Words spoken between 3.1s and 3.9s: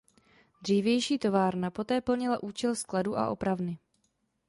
a opravny.